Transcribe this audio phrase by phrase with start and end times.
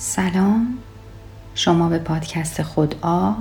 [0.00, 0.78] سلام.
[1.54, 3.32] شما به پادکست خود آ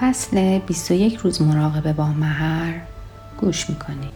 [0.00, 2.80] فصل 21 روز مراقبه با مهر
[3.40, 4.12] گوش می‌کنید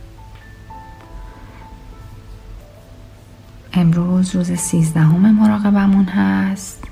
[3.73, 6.85] امروز روز سیزدهم مراقبمون هست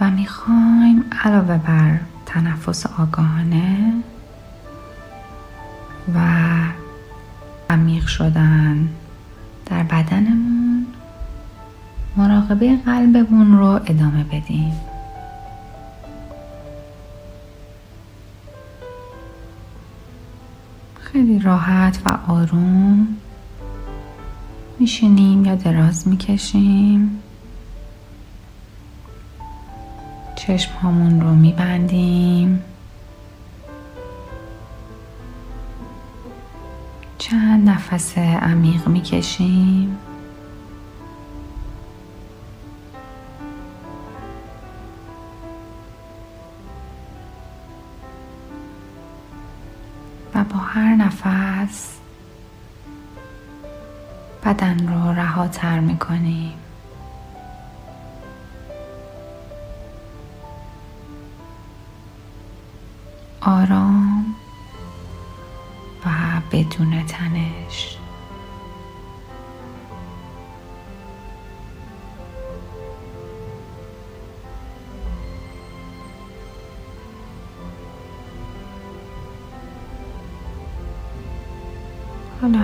[0.00, 3.92] و می‌خوایم علاوه بر تنفس آگاهانه
[6.14, 6.18] و
[7.70, 8.88] عمیق شدن
[9.66, 10.61] در بدنمون
[12.16, 14.72] مراقبه قلبمون رو ادامه بدیم.
[21.00, 23.08] خیلی راحت و آروم
[24.78, 27.22] میشینیم یا دراز می‌کشیم.
[30.36, 32.62] چشم هامون رو میبندیم.
[37.18, 39.98] چند نفس عمیق می‌کشیم.
[54.52, 56.52] بدن رو رهاتر می‌کنیم
[63.40, 64.34] آرام
[66.06, 66.08] و
[66.52, 68.01] بدون تنش.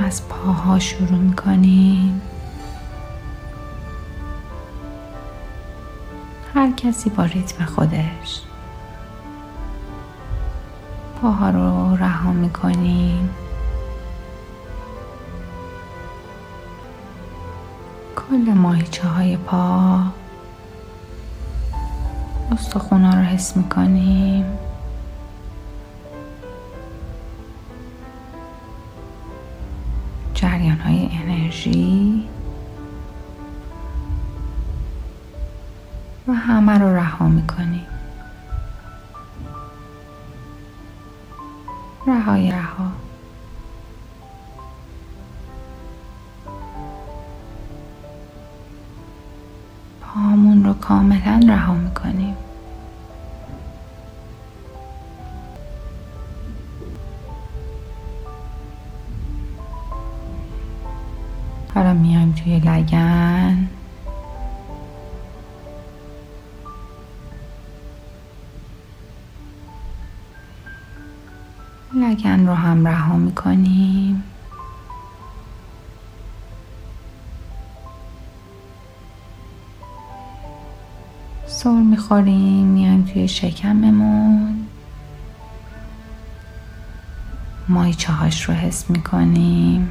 [0.09, 2.21] از پاها شروع می‌کنیم.
[6.55, 8.43] هر کسی با ریتم خودش
[11.23, 13.31] پاها رو رها می‌کنیم.
[18.17, 20.01] کل ماهیچه های پا
[22.53, 24.45] استخونا رو حس می‌کنیم.
[30.69, 32.29] جریان های انرژی.
[36.29, 37.87] و همه رو رها می‌کنیم.
[42.07, 42.93] رهای رها.
[50.01, 52.35] پامون رو کاملا رها می‌کنیم.
[62.45, 63.69] توی لگن.
[71.95, 74.23] لگن رو هم رها می‌کنیم.
[81.47, 84.67] سر می‌خوریم میایم توی شکممون.
[87.69, 89.91] مایچه هاش رو حس می‌کنیم.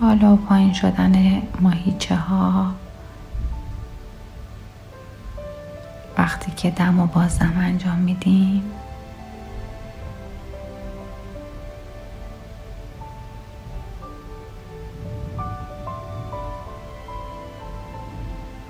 [0.00, 2.74] بالا و پایین شدن ماهیچه ها.
[6.18, 8.62] وقتی که دم و بازدم انجام میدیم.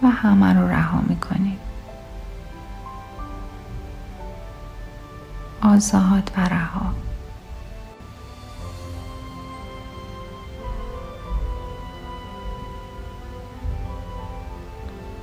[0.02, 1.58] و همه رو رها می‌کنیم.
[5.62, 6.94] آزاد و رها.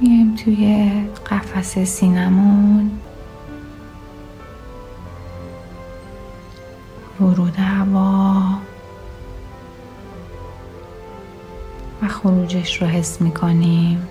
[0.03, 0.91] میایم توی
[1.31, 2.91] قفس سینمون.
[7.22, 8.44] ورود هوا.
[12.02, 14.08] و خروجش رو حس می‌کنیم.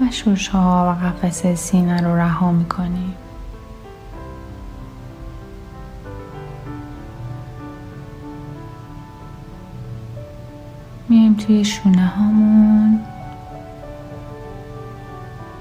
[0.00, 3.14] و شوش ها و قفس سینه رو رها می‌کنیم.
[11.38, 13.00] توی شونه هامون.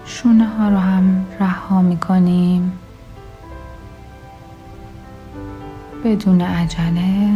[0.05, 2.71] شونه ها رو هم رها می‌کنیم.
[6.03, 7.29] بدون عجله.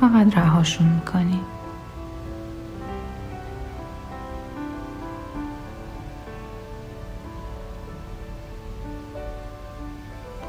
[0.00, 1.40] فقط رهاشون می‌کنیم.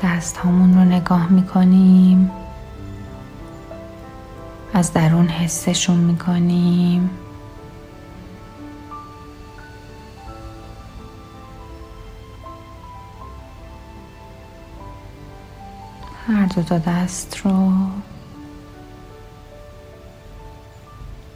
[0.04, 2.32] دست هامون رو نگاه می‌کنیم.
[4.80, 7.10] از درون حسشون می‌کنیم.
[16.28, 17.74] هر دو تا دست رو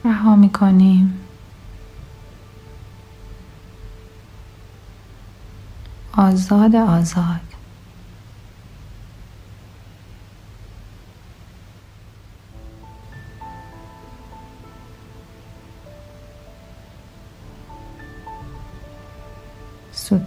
[0.05, 1.19] رها می کنیم
[6.17, 7.52] آزاد آزاد.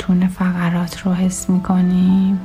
[0.06, 2.40] ستون فقرات رو حس می کنیم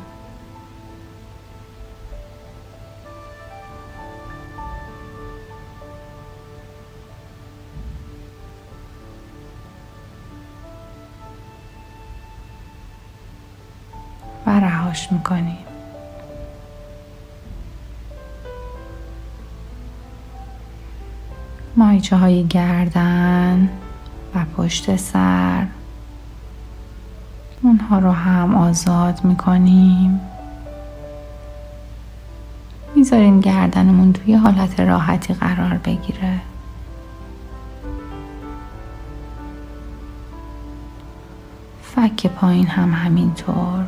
[14.48, 15.58] و رهاش می‌کنیم.
[21.76, 23.70] مایچه های گردن
[24.36, 25.68] و پشت سر.
[27.72, 30.22] اونها رو هم آزاد می‌کنیم.
[32.96, 36.40] می‌ذاریم گردنمون توی حالت راحتی قرار بگیره.
[41.84, 43.86] فک پایین هم همینطور.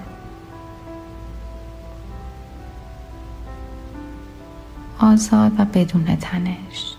[5.00, 6.96] آزاد و بدون تنش.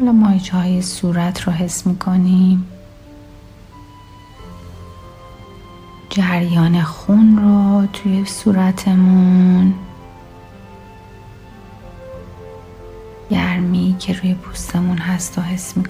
[0.00, 2.66] حالا مایچه های صورت رو حس می کنیم
[6.10, 9.74] جریان خون رو توی صورتمون.
[13.30, 15.84] گرمی که روی پوستمون هست و حس می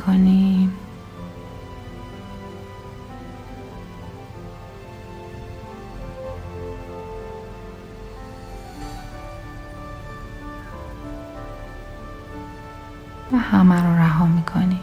[14.01, 14.81] رها می‌کنیم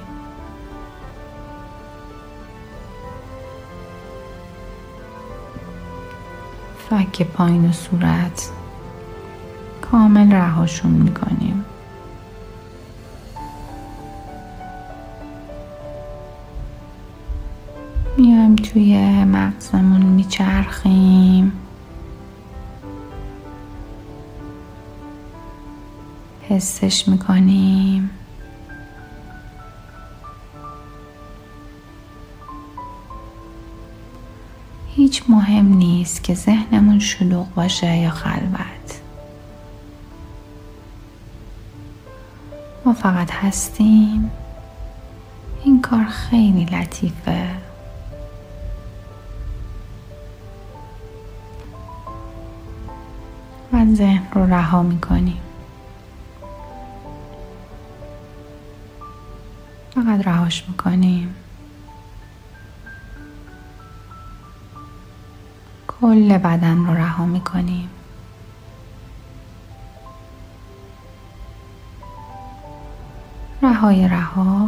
[6.90, 8.50] فک پایین و صورت.
[9.82, 11.66] کامل رهاشون می‌کنیم.
[18.18, 21.52] میایم توی مغزمون میچرخیم.
[26.50, 28.17] حسش می‌کنیم.
[35.08, 39.02] هیچ مهم نیست که ذهنمون شلوغ باشه یا خلوت.
[42.86, 44.32] ما فقط هستیم.
[45.64, 47.48] این کار خیلی لطیفه.
[53.74, 55.42] و ذهن رو رها می‌کنیم.
[59.96, 61.36] فقط رهاش می‌کنیم.
[66.02, 67.90] کل بدن رو رها می کنیم
[73.62, 74.68] رهای رها.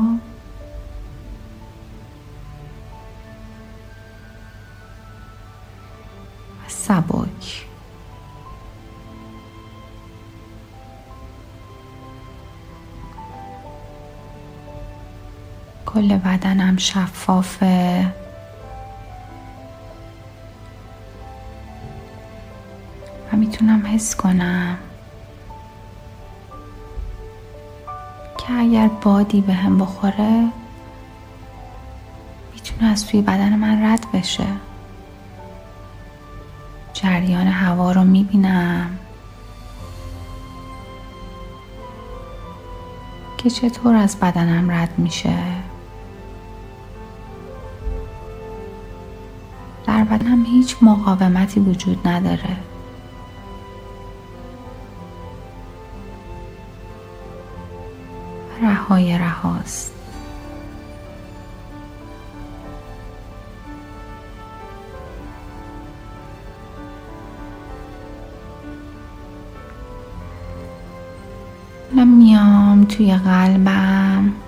[6.66, 7.66] و سبک.
[15.86, 18.29] کل بدنم شفافه.
[23.62, 24.78] می‌تونم حس کنم
[28.38, 30.48] که اگر بادی به هم بخوره
[32.54, 34.46] می‌تونه از توی بدن من رد بشه.
[36.94, 39.00] جریان هوا رو می‌بینم
[43.38, 45.38] که چطور از بدنم رد میشه.
[49.88, 52.69] در بدنم هیچ مقاومتی وجود نداره.
[58.90, 59.94] رهای رهاست.
[71.94, 74.39] میام توی قلبم.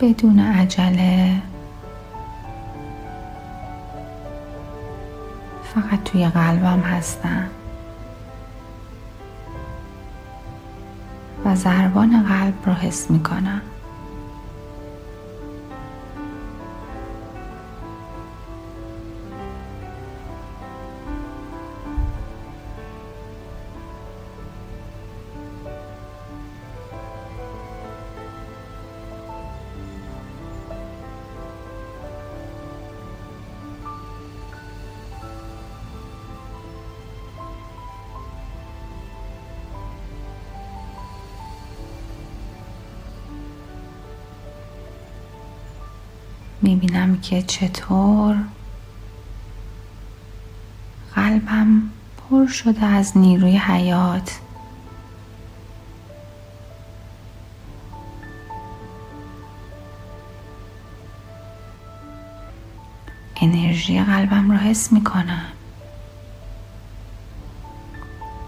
[0.00, 1.36] بدون عجله.
[5.74, 7.46] فقط توی قلبم هستم.
[11.44, 13.60] و ضربان قلب رو حس می کنم
[46.64, 48.36] می‌بینم که چطور
[51.14, 51.82] قلبم
[52.16, 54.40] پر شده از نیروی حیات.
[63.36, 65.44] انرژی قلبم رو حس می‌کنم.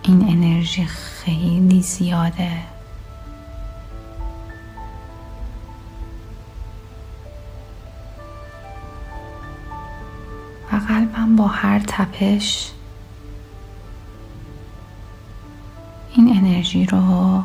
[0.02, 2.75] این انرژی خیلی زیاده.
[11.26, 12.70] قلبم با هر تپش
[16.14, 17.42] این انرژی رو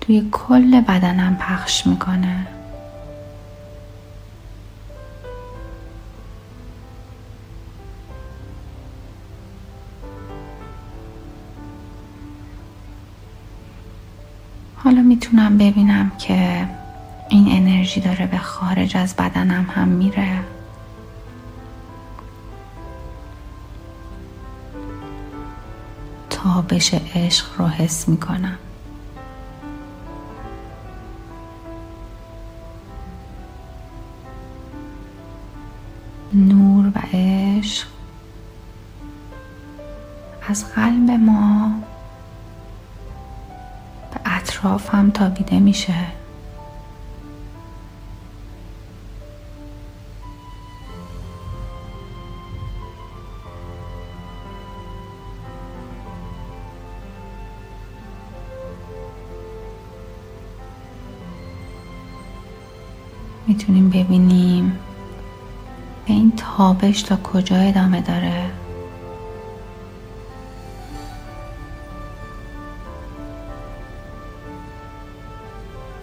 [0.00, 2.46] توی کل بدنم پخش می‌کنه.
[14.76, 16.68] حالا می‌تونم ببینم که
[17.28, 20.38] این انرژی داره به خارج از بدنم هم میره.
[26.52, 28.58] تابش عشق رو حس می‌کنم.
[36.34, 37.86] نور و عشق
[40.48, 41.72] از قلب ما
[44.24, 46.21] اطرافم تابیده میشه.
[63.52, 64.78] می‌تونیم ببینیم.
[66.06, 68.50] به این تابش تا کجا ادامه داره؟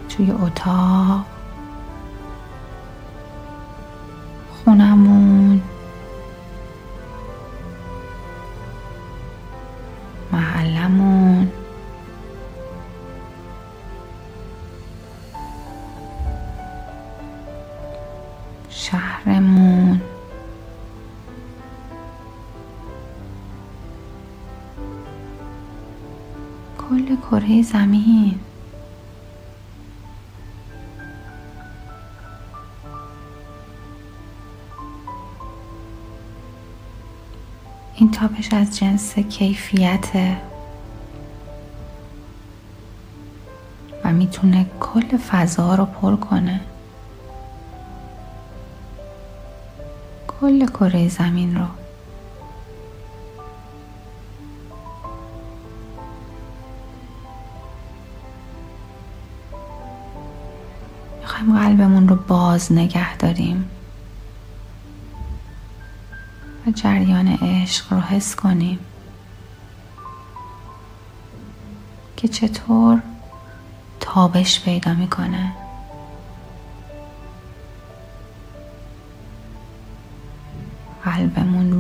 [0.10, 1.26] توی اتاق.
[4.66, 5.09] خونمون
[18.92, 20.02] شهرمون.
[26.78, 28.40] کل کره زمین.
[37.96, 40.38] این تابش از جنس کیفیته.
[44.06, 46.60] و می‌تونه کل فضا رو پر کنه.
[50.42, 51.66] کل کره زمین رو.
[61.22, 63.70] می‌خوایم قلبمون رو باز نگه داریم.
[66.68, 68.80] و جریان عشق رو حس کنیم.
[72.18, 73.02] که چطور
[74.00, 75.52] تابش پیدا می‌کنه.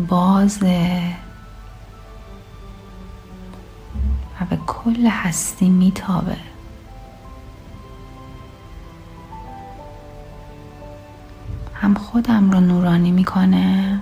[0.09, 1.01] بازه
[4.41, 6.37] و به کل هستی میتابه.
[11.73, 13.99] هم خودم رو نورانی می‌کنه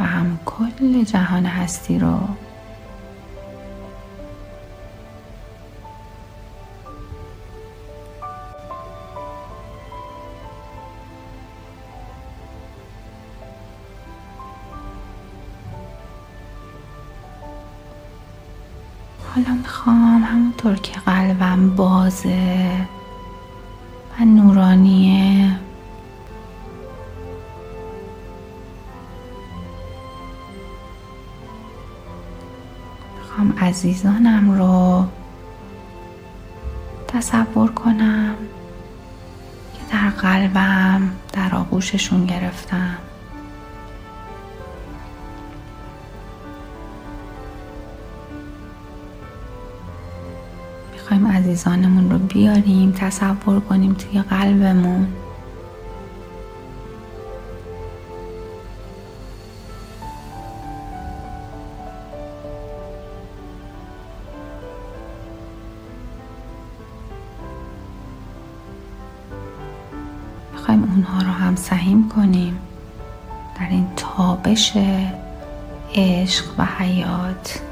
[0.00, 2.18] و هم کل جهان هستی رو
[20.66, 22.86] همونطور که قلبم بازه
[24.20, 25.58] و نورانیه
[33.16, 35.04] می‌خوام عزیزانم رو
[37.08, 38.34] تصور کنم
[39.74, 43.05] که در قلبم در آغوششون گرفتم.
[51.10, 55.06] می‌خوایم عزیزانمون رو بیاریم تصور کنیم توی قلبمون.
[70.52, 72.58] می‌خوایم اونها رو هم سهیم کنیم
[73.60, 74.72] در این تابش
[75.94, 77.65] عشق و حیات.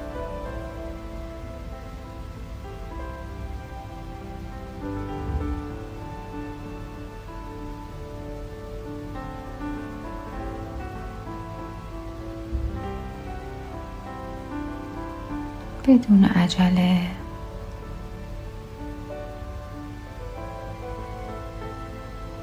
[15.89, 17.01] بدون عجله.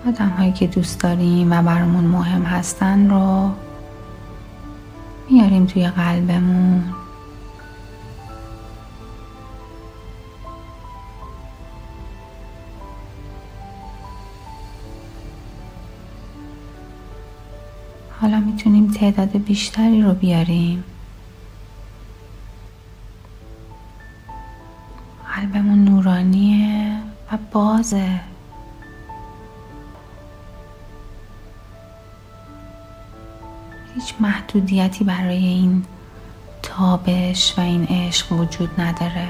[0.07, 3.51] آدم هایی که دوست داریم و برامون مهم هستن رو
[5.29, 6.83] میاریم توی قلبمون.
[18.21, 20.83] حالا می‌تونیم تعداد بیشتری رو بیاریم.
[27.81, 28.19] بازه
[33.95, 35.85] هیچ محدودیتی برای این
[36.63, 39.27] تابش و این عشق وجود نداره.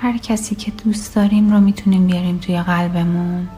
[0.00, 3.48] هر کسی که دوست داریم رو می‌تونیم بیاریم توی قلبمون.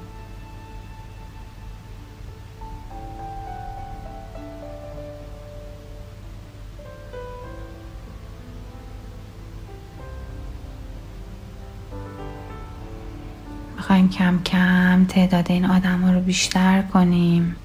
[14.14, 17.56] کم کم تعداد این آدم ها رو بیشتر کنیم.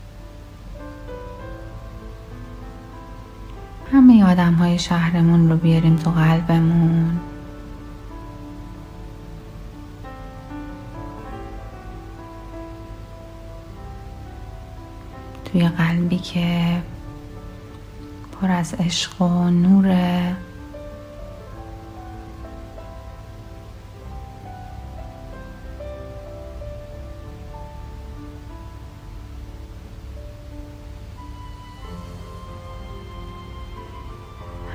[3.94, 7.20] همه آدم های شهرمون رو بیاریم تو قلبمون.
[15.46, 16.82] توی قلبی که
[18.32, 20.36] پر از عشق و نوره.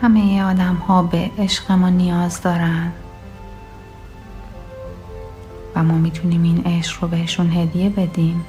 [0.04, 2.92] همه آدم ها به عشق ما نیاز دارن.
[5.74, 8.44] و ما می‌تونیم این عشق رو بهشون هدیه بدیم.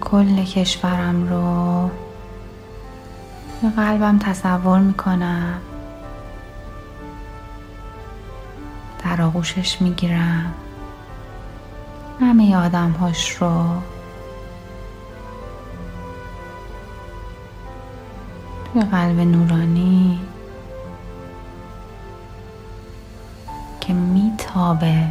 [0.00, 1.90] کل کشورم رو
[3.62, 5.60] به قلبم تصور می‌کنم.
[9.04, 10.54] در آغوشش می‌گیرم.
[12.20, 13.64] همه آدم هاش رو
[18.74, 20.20] توی قلب نورانی
[23.80, 25.06] که میتابه.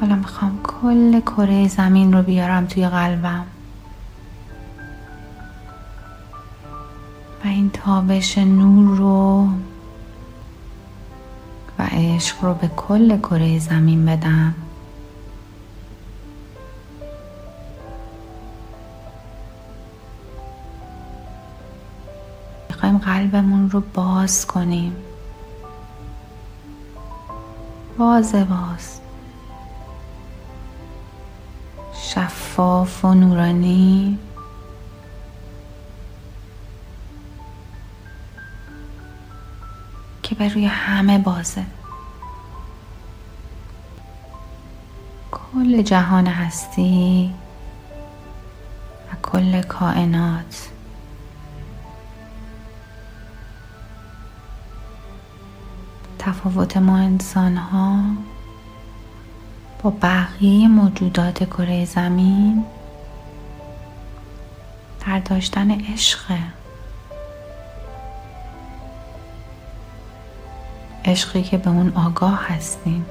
[0.00, 3.46] حالا می‌خوام کل کره زمین رو بیارم توی قلبم
[7.44, 9.48] و این تابش نور رو
[11.78, 14.54] و عشق رو به کل کره زمین بدم.
[22.68, 24.96] می‌خوایم قلبمون رو باز کنیم.
[27.98, 29.00] باز باز.
[31.94, 34.18] شفاف و نورانی.
[40.38, 41.64] به روی همه بازه.
[45.30, 47.34] کل جهان هستی
[49.12, 50.68] و کل کائنات.
[56.18, 58.00] تفاوت ما انسان ها
[59.82, 62.64] با بقیه موجودات کره زمین
[65.06, 66.38] در داشتن عشقه
[71.08, 73.06] عشقی که به اون آگاه هستیم.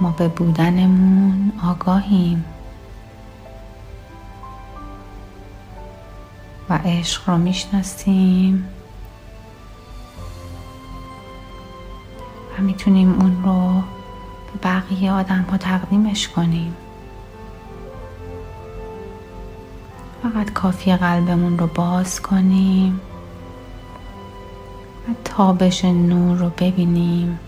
[0.00, 2.44] ما به بودنمون آگاهیم.
[6.68, 8.68] و عشق رو می‌شناسیم.
[12.58, 13.82] و می‌تونیم اون رو
[14.52, 16.76] به بقیه آدم ها تقدیمش کنیم.
[20.32, 23.00] فقط کافی قلبمون رو باز کنیم
[25.08, 27.38] و تابش نور رو ببینیم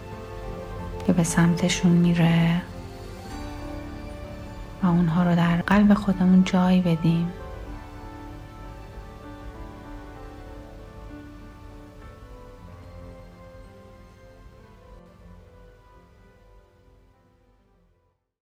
[1.06, 2.62] که به سمتشون میره
[4.82, 7.32] و اونها رو در قلب خودمون جای بدیم.